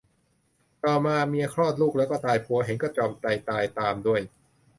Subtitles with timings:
[0.83, 4.21] ต่อมาเมียคลอดลูกแล้วก็ตาย ผัวเห็นก็ตรอมใจตายตามด้วย